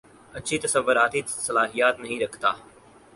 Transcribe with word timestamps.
اچھی 0.33 0.55
تصوارتی 0.63 1.21
صلاحیت 1.45 1.95
نہیں 1.99 2.19
رکھتا 2.23 2.49